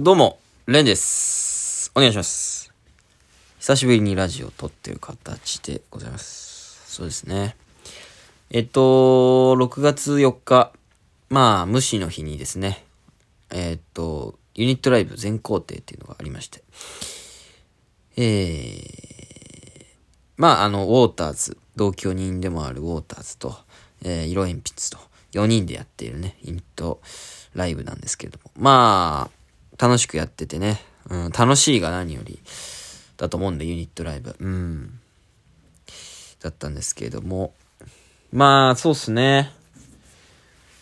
[0.00, 1.92] どうも、レンです。
[1.94, 2.72] お願いします。
[3.58, 6.90] 久しぶりにラジオを撮ってる形でございます。
[6.90, 7.56] そうですね。
[8.48, 10.72] えっと、6月4日、
[11.28, 12.86] まあ、無視の日にですね、
[13.50, 16.64] えっと、ユニットライブ全工程っていうのがありまして、
[18.16, 19.84] えー、
[20.38, 23.54] まあ、あの、ウォーターズ、同居人でもあるウォーターズと、
[24.02, 24.98] えー、色鉛筆と、
[25.38, 27.02] 4人でやっているね、ユニット
[27.52, 29.41] ライブなんですけれども、まあ、
[29.82, 30.80] 楽しくやっててね、
[31.10, 32.38] うん、楽しいが何より、
[33.16, 34.36] だと思うんで、ユニットライブ。
[34.38, 35.00] うん。
[36.40, 37.52] だったんですけれども、
[38.32, 39.50] まあ、そうっすね。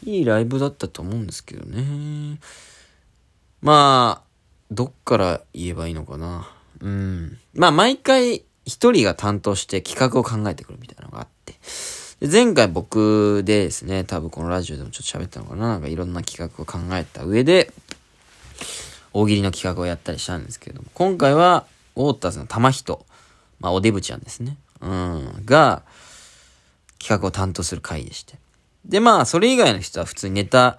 [0.05, 2.41] いいライブだったと思うんですけどね。
[3.63, 4.29] まあ、
[4.71, 6.51] どっから言えばいいのかな。
[6.81, 7.39] うん。
[7.55, 11.55] まあ、毎回一人が担当して企画を考えてくるみたいなのがあって。
[12.21, 15.69] で前回僕でですね、多分このラジオでもちょっと喋ったのかな。
[15.69, 17.73] なんかいろんな企画を考えた上で、
[19.13, 23.05] 大喜利の企画をやったりしたんですけれども、今回は、ウォーターズの玉人、
[23.59, 24.57] まあ、おデブちゃんですね。
[24.81, 25.43] うん。
[25.45, 25.83] が、
[26.99, 28.39] 企画を担当する回でして。
[28.85, 30.79] で、まあ、それ以外の人は普通にネタ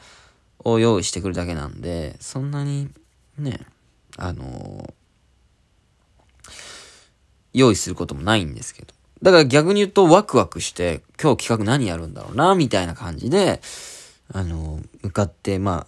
[0.60, 2.90] を用意してくるだけなんで、そんなに、
[3.38, 3.60] ね、
[4.18, 4.94] あの
[7.54, 8.94] 用意することもないんですけど。
[9.22, 13.62] だから逆に言うとワクワクして、今日企画何やるんだろうな、みたいな感じで、
[14.34, 15.86] あの向かって、ま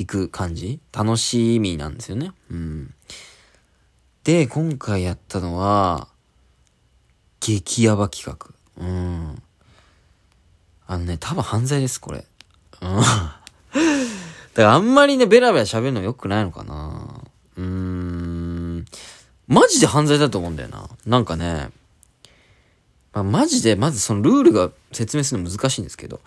[0.00, 0.80] 行く感じ？
[0.92, 2.32] 楽しみなんですよね。
[2.50, 2.94] うん。
[4.24, 6.08] で、今回やったのは、
[7.40, 8.54] 激ヤバ企画。
[8.82, 9.42] うん。
[10.86, 12.24] あのね、多分犯罪です、これ。
[12.80, 12.96] うん。
[12.96, 17.22] だからあんまりね、ベラベラ喋るの良くないのかな
[17.56, 18.86] うーん。
[19.48, 20.88] マジで犯罪だと思うんだよな。
[21.04, 21.68] なんかね、
[23.12, 26.20] まあ、マジで、まずそのルールが説明するの難しいんですけど、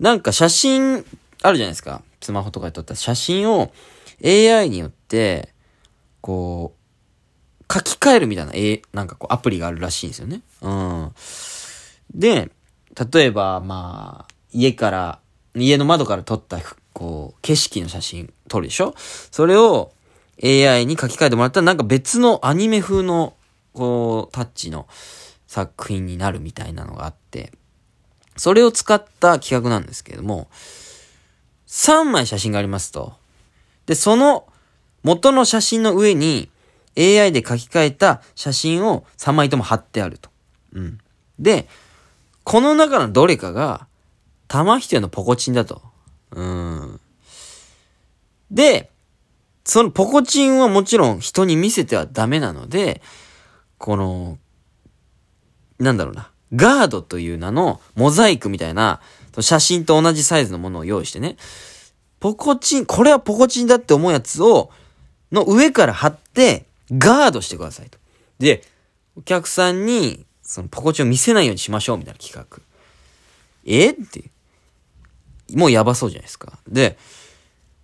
[0.00, 1.04] なんか写真
[1.46, 2.02] あるじゃないですか。
[2.22, 3.70] スマホとかで撮った写真を
[4.24, 5.52] AI によって、
[6.22, 10.40] こう、書き換えるみたいな、えなんかこうアプリがあるらしいんですよね。
[10.62, 11.12] うん。
[12.14, 12.50] で、
[13.12, 15.20] 例えば、まあ、家から、
[15.54, 16.58] 家の窓から撮った、
[16.94, 18.94] こう、景色の写真撮るでしょ？
[18.96, 19.92] それを
[20.42, 23.34] AI に書き換えてもらったら、なんか別のアニメ風の、
[23.74, 24.86] こう、タッチの
[25.46, 27.52] 作品になるみたいなのがあって、
[28.36, 30.48] それを使った企画なんですけれども、
[31.74, 33.14] 3枚写真がありますと。
[33.86, 34.46] で、その
[35.02, 36.48] 元の写真の上に
[36.96, 40.30] AI で書き換えた写真を3枚とも貼ってあると。
[40.72, 40.98] うん。
[41.40, 41.68] で、
[42.44, 43.88] この中のどれかが、
[44.46, 45.82] 玉人のポコチンだと。
[46.30, 47.00] うん。
[48.52, 48.92] で、
[49.64, 53.02] そのポコチンはもちろん人に見せてはダメなので、
[53.78, 54.38] この、
[55.80, 59.00] なんだろうな、ガードという名のモザイクみたいな、
[59.42, 61.36] 写真と同じサイズのものを用意してね、
[62.20, 64.70] ポコチン、これはポコチンだって思うやつを、
[65.32, 67.98] の上から貼って、ガードしてくださいと。
[68.38, 68.62] で、
[69.16, 72.60] お客さんに、そのポコチンを見せないようにしましょうみたいな企画。
[73.66, 74.30] えって。
[75.54, 76.58] もうやばそうじゃないですか。
[76.68, 76.98] で、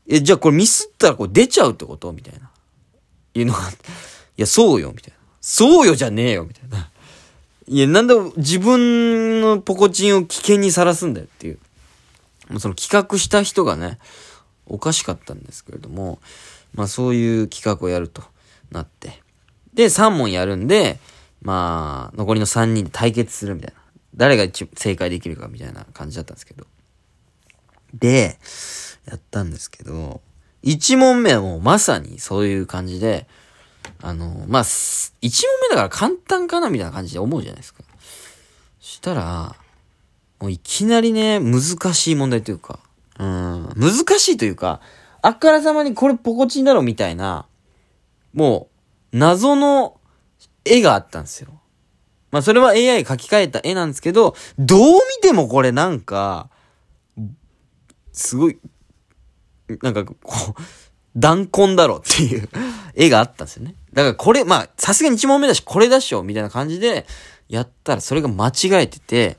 [0.08, 2.50] え、じゃあこれミスったらこれ出ちゃうってことみたいな。
[3.34, 3.72] いうのが、い
[4.36, 5.18] や、そうよ、みたいな。
[5.40, 6.89] そうよじゃねえよ、みたいな。
[7.66, 11.58] いや、なんで自分のポコチンを危険にさらすんだよっていう。
[12.48, 13.98] もうその企画した人がね、
[14.66, 16.18] おかしかったんですけれども、
[16.74, 18.22] まあそういう企画をやると
[18.70, 19.22] なって。
[19.74, 20.98] で、3問やるんで、
[21.42, 23.80] まあ、残りの3人で対決するみたいな。
[24.14, 26.66] 誰が一正解できるかみたいな感じだったんですけど。
[27.94, 28.38] で、
[29.06, 30.20] やったんですけど、
[30.64, 33.26] 1問目はもうまさにそういう感じで、
[34.02, 37.82] あの、まあ、1問目だから簡単かなみたいな感じで思うじゃないですか。
[38.80, 39.54] したら、
[40.40, 41.62] もういきなりね、難
[41.94, 42.80] しい問題というか、
[43.18, 44.80] うん、難しいというか、
[45.22, 47.46] あからさまにこれポコチンだろみたいな、
[48.32, 48.68] も
[49.12, 50.00] う、謎の
[50.64, 51.50] 絵があったんですよ。
[52.30, 56.48] まあそれは AI 書き換えた絵なんですけど、どう見てもこれなんか、
[58.12, 58.58] すごい、
[59.82, 60.62] なんかこう、
[61.16, 62.48] 弾痕だろっていう
[62.94, 63.74] 絵があったんですよね。
[63.92, 67.06] だからこれ、まあさすがに1問目だしこれだっしょみたいな感じで
[67.48, 68.52] やったらそれが間違
[68.82, 69.36] えてて、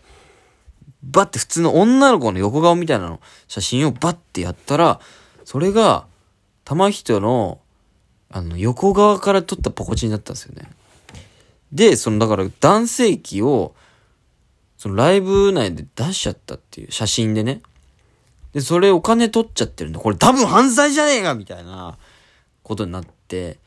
[1.03, 4.99] バッて普通の女の子の横顔みたいなの写真をバッてやったら、
[5.45, 6.05] それが
[6.65, 7.59] 玉人の
[8.29, 10.69] あの横側から撮ったポコチンだったんですよね。
[11.71, 13.75] で、そのだから男性器を
[14.77, 17.61] そのライブ内で出しちゃったっていう写真でね。
[18.53, 21.97] で、それお金取っちゃってるんで、これ多分犯罪じゃねえかみたいな
[22.63, 23.59] ことになって、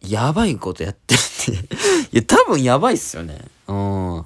[0.00, 1.76] やばいことやってるって。
[2.12, 3.40] いや、多分やばいっすよね。
[3.66, 4.24] うん。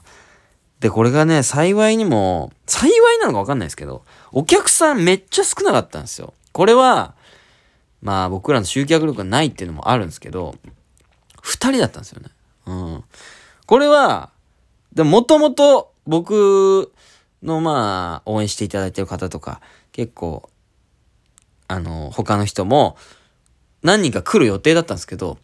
[0.80, 6.34] で、これがね、幸いにも、幸いなのかわかんないですけど、お客さんめっちゃ少なかったんですよ。
[6.52, 7.14] これは、
[8.02, 10.54] まあ僕らの集客力がないっていうのもあるんですけど、
[11.42, 12.28] 二人だったんですよね。
[12.66, 13.04] うん。
[13.66, 14.30] これは、
[14.92, 16.92] でももともと僕
[17.42, 19.60] のまあ応援していただいてる方とか、
[19.92, 20.48] 結構、
[21.68, 22.96] あの、他の人も
[23.82, 25.38] 何人か来る予定だったんですけど、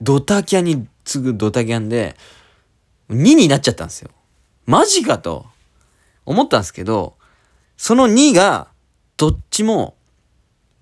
[0.00, 2.16] ドタキャンに次ぐドタキャンで、
[3.10, 4.10] 2になっちゃったんですよ。
[4.66, 5.46] マジかと
[6.24, 7.16] 思ったんですけど、
[7.76, 8.68] その2が、
[9.16, 9.96] どっちも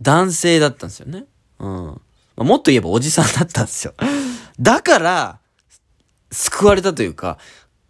[0.02, 1.24] 男性だったんですよね。
[1.58, 2.00] うん。
[2.36, 3.94] もっと言えばおじさんだったんですよ。
[4.58, 5.38] だから、
[6.32, 7.38] 救われたというか、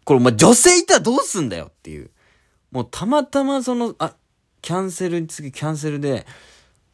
[0.05, 2.11] これ、まあ、女性いたらどうすんだよっていう。
[2.75, 4.15] もうたまたまその、あ、
[4.61, 6.27] キャンセルに次キャンセルで、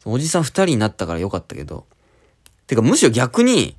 [0.05, 1.87] おじさん二人になったからよかったけど、
[2.67, 3.75] てかむしろ逆に、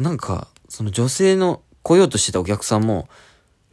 [0.00, 3.06] なんか、その女性の来ようとしてたお客さんも、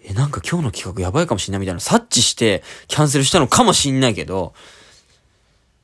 [0.04, 4.54] え、なんか今日の企画やばいかもしんないみたいな察知してキャンセルしたのかもしんないけど、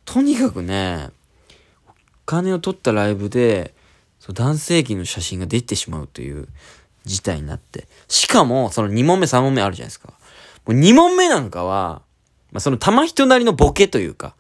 [0.04, 1.12] とにかくね、
[1.88, 1.94] お
[2.26, 3.74] 金を取ったライブで、
[4.20, 6.50] そう男性器の写真が出てしまうという
[7.06, 7.88] 事態になって。
[8.10, 10.12] しかも、その2問目3問目あるじゃないですか。
[10.74, 12.02] 2問目なんかは、
[12.52, 14.36] まあ、その玉人なりのボケというか、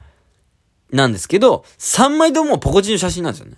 [0.91, 3.57] なんですけど、3枚ともポコチンの写真なんですよね。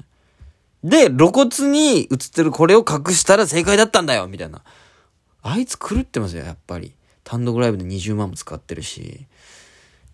[0.83, 4.61] で、露骨に写ってるこれを隠したら正解だったんだよみたいな。
[5.41, 6.93] あいつ狂ってますよ、やっぱり。
[7.23, 9.27] 単独ライブで20万も使ってるし。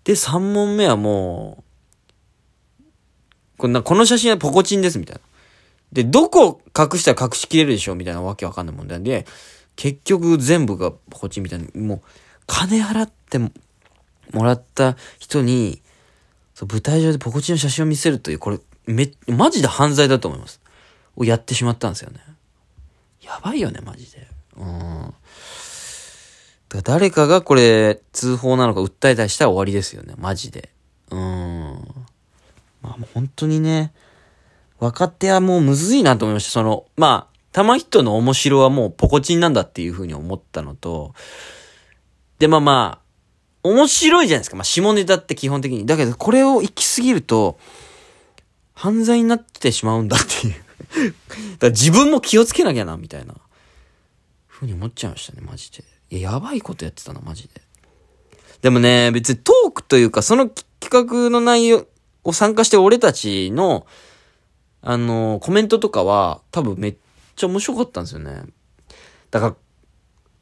[0.04, 1.64] で、3問目はも
[2.80, 2.84] う、
[3.58, 5.22] こんな、この写真はポコチンですみたいな。
[5.94, 9.26] で、どこ隠したら隠しきれるでしょうみたいなわけわかんない問題で、
[9.76, 11.66] 結局全部がポコチンみたいな。
[11.76, 12.02] もう、
[12.48, 13.52] 金払っても
[14.44, 15.82] らった人に、
[16.54, 20.62] そう、舞台上でポコチンの写真を見せるという、これ、め、マジで犯罪だと思います。
[21.16, 22.20] をやってしまったんですよね。
[23.22, 24.28] やばいよね、マジで。
[24.58, 25.14] うん。
[26.70, 30.70] だ誰かがこれ、通報なのか訴えたりしたら終わりですよね、マジで。
[31.12, 31.20] うん。
[32.82, 33.94] まあもう本当にね、
[34.80, 36.52] 若手はもうむずいなと思いました。
[36.52, 41.14] その、まあ、玉人の面白はもうポコチンなんだっていうふうに思ったのと、
[42.40, 43.06] で、まあまあ、
[43.64, 44.56] 面白いじゃないですか。
[44.56, 45.86] まあ、下ネタって基本的に。
[45.86, 47.58] だけど、これを行き過ぎると、
[48.74, 51.16] 犯罪になってしまうんだっていう だか
[51.62, 53.36] ら自分も気をつけなきゃな、みたいな。
[54.48, 55.84] ふうに思っちゃいましたね、マジで。
[56.10, 57.62] いや、やばいことやってたな、マジで。
[58.62, 60.50] でもね、別にトークというか、その
[60.80, 61.88] 企画の内容
[62.24, 63.86] を参加して俺たちの、
[64.82, 66.98] あの、コメントとかは、多分めっ
[67.36, 68.44] ちゃ面白かったんですよね。
[69.32, 69.56] だから、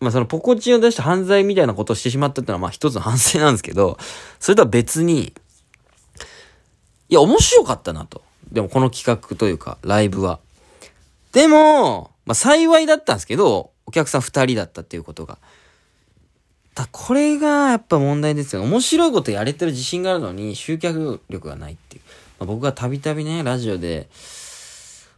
[0.04, 3.98] まあそのポコチンを出して犯罪みたいなことをしてしまったってのはまあ一つの反省なんですけど、
[4.40, 5.34] それとは別に、
[7.10, 8.22] いや、面白かったなと。
[8.52, 10.40] でもこの企画というか、ライブは。
[11.32, 15.38] でも、まあ幸いだったんですけど、お客さん二人だったっていうことが。
[16.76, 18.64] だこれがやっぱ問題ですよ。
[18.64, 22.02] 面白いことやれてる自信があるのに集客力がないっていう。
[22.40, 24.10] まあ、僕はたびたびね、ラジオで、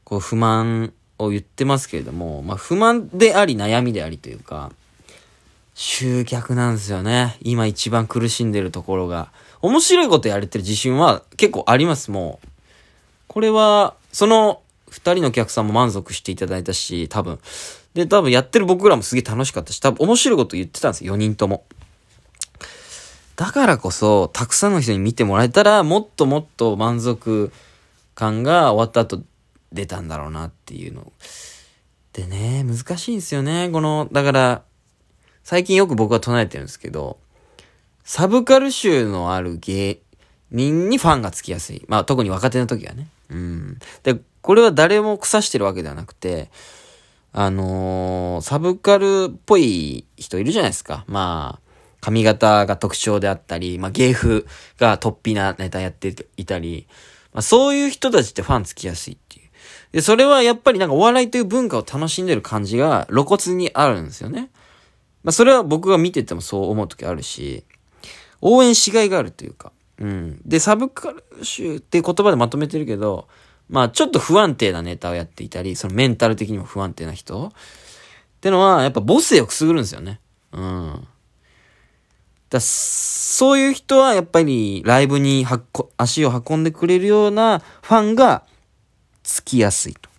[0.04, 4.72] こう不満を言ってますけれども、まあ、不満であり悩みでありというか、
[5.74, 7.38] 集客なんですよね。
[7.42, 9.32] 今一番苦しんでるところが。
[9.62, 12.48] 面白いことやれてる自信は結構あります、もう。
[13.28, 17.40] これは、その二人のお客さんも満足していただいたし、多分。
[17.94, 21.66] で、多分やってる僕らもすげえ楽しかったし、多分面白いこと言ってたんですよ、4人とも。
[23.36, 27.52] だからこそ、たくさんの人に見てもらえたら、もっともっと満足
[28.14, 29.22] 感が終わった後
[29.76, 31.12] 出たんだろうなっていうの。
[32.14, 33.70] でね、難しいんですよね。
[33.72, 34.64] この、だから、
[35.44, 37.20] 最近よく僕は唱えてるんですけど、
[38.04, 40.00] サブカル集のある芸
[40.52, 41.86] 人にファンがつきやすい。
[41.88, 43.08] まあ特に若手の時はね。
[43.30, 43.80] うん。
[44.04, 46.50] で、これは誰も腐してるわけではなくて、
[47.34, 51.04] あのー、サブカルっぽい人いるじゃないですか。
[51.08, 51.66] まあ、
[52.00, 54.46] 髪型が特徴であったり、まあ芸風
[54.78, 56.88] が突飛なネタやっていたり、
[57.34, 59.18] まあそういう人たちってファンつきやすい。
[59.92, 64.50] で、それはやっぱりなんかお笑いという文化を楽しんでる感じが露骨にあるんですよね。
[65.24, 67.64] まあそれは僕が見ててもそう思う時あるし、
[68.42, 69.72] 応援しがいがあるというか。
[70.00, 70.42] うん。
[70.46, 73.28] で、サブカル集って言葉でまとめてるけど、
[73.70, 77.52] まあちょっと不安定なネタをやっていたり、そのメンタル的にも不安定な人っ
[78.42, 80.20] てのはやっぱ母性をくすぐるんですよね。
[80.52, 81.08] うん。
[82.50, 85.46] だそういう人はやっぱりライブに
[85.98, 88.44] 足を運んでくれるようなファンが
[89.26, 90.10] つきやすいと。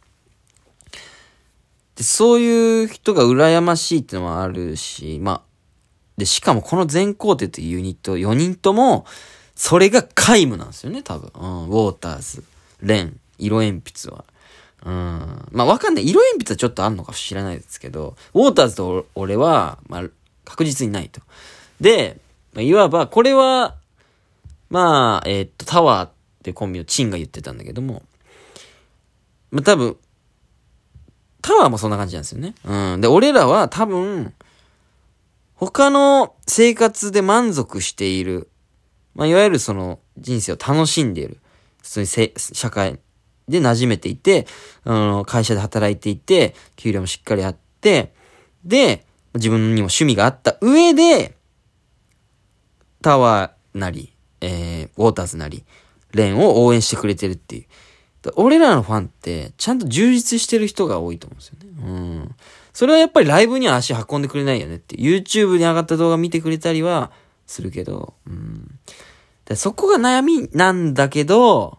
[1.94, 5.42] で、そういう人が羨ましいってのもあるし、まあ、
[6.18, 9.06] で、しかもこの全工程というユニット4人とも、
[9.54, 11.30] それが皆無なんですよね、多分。
[11.34, 12.44] うん、ウォーターズ、
[12.82, 14.25] レン、色鉛筆は。
[14.84, 15.48] うん。
[15.52, 16.08] まあ、わかんない。
[16.08, 20.02] 色鉛筆はちょっとあんのか知らないですけど、ウォーターズと俺は、まあ、
[20.44, 21.22] 確実にないと。
[21.80, 22.18] で、
[22.52, 23.76] まあ、いわば、これは、
[24.68, 28.02] まあ、えー、っと、タワーでコンビのチンが言ってたんだけども、
[29.50, 29.96] まあ、多分、
[31.42, 32.54] タワーもそんな感じなんですよね。
[32.64, 33.00] うん。
[33.00, 34.34] で、俺らは多分、
[35.54, 38.50] 他の生活で満足している、
[39.14, 41.38] まあ、いわゆるその人生を楽しんでいる、
[41.82, 42.98] 普通にせ社会
[43.48, 44.46] で馴染めていて、
[44.84, 48.12] あの、会社で働いていて、給料もしっかりあって、
[48.64, 51.36] で、自分にも趣味があった上で、
[53.02, 55.64] タワーなり、えー、ウォーターズなり、
[56.12, 57.64] レンを応援してくれてるっていう。
[58.37, 61.66] 俺らのファンって、ちゃんと充実してる人が多いと思うんですよね。
[61.85, 61.92] う
[62.25, 62.35] ん。
[62.73, 64.97] それはやっぱりライブには足運んでくれないよねって。
[64.97, 67.11] YouTube に上がった動画見てくれたりは
[67.47, 68.78] するけど、うん。
[69.45, 71.78] でそこが悩みなんだけど、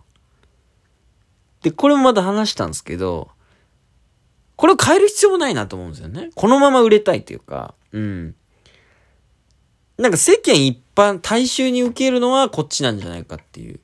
[1.61, 3.29] で、これもまだ話したんですけど、
[4.55, 6.29] これを変える必要もないなと思うんですよね。
[6.33, 8.35] このまま売れたいというか、うん。
[9.97, 13.79] なんか世間一般、大衆に受けるのはこっちなんじゃないかっていう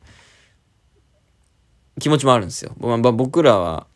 [2.00, 2.74] 気持ちもあるんですよ。
[2.80, 3.88] まあ、僕らは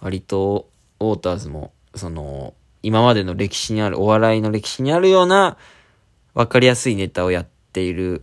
[0.00, 0.68] 割と
[1.00, 5.56] ウォーターズも、その、今までの歴史にある、お笑いの歴史にあるような
[6.34, 8.22] 分かりやすいネタをやっている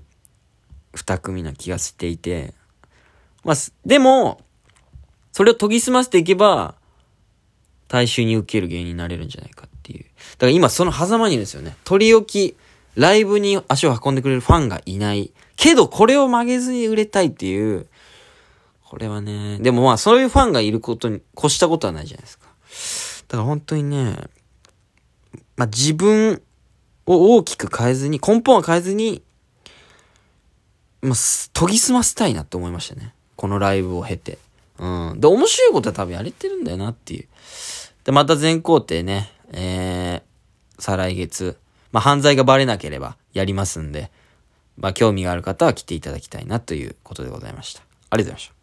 [0.94, 2.54] 二組な気がしていて、
[3.44, 3.56] まあ、
[3.86, 4.42] でも、
[5.32, 6.76] それを研ぎ澄ませていけば、
[7.88, 10.04] 大衆に受ける芸人になれるんじゃないかっていう。
[10.04, 10.08] だ
[10.40, 11.76] から今その狭間にですよね。
[11.84, 12.58] 取り置き、
[12.96, 15.32] ライブに足を運んでくれるファンがいない。
[15.58, 17.88] けどこれを曲げずに売れたいっていう、
[18.96, 22.48] これはね、でもまあそういうファンがいることに越したことはないじゃないですか。
[23.28, 24.16] だから本当にね、
[25.58, 26.42] まあ自分
[27.06, 29.22] を大きく変えずに、根本は変えずに、
[31.02, 31.14] まあ、
[31.52, 33.14] 研ぎ澄ませたいなって思いましたね。
[33.36, 34.38] このライブを経て。
[34.80, 35.20] うん。
[35.20, 37.28] で、面白いことは多分やれてるんだよなっていう。
[38.06, 41.58] で、また全工程ね、えー、再来月、
[41.92, 44.10] まあ、犯罪がバレなければやりますんで、
[44.78, 47.82] まあ、興味がある方は来ていただきたいなということでございました。
[48.10, 48.55] ありがとうございました。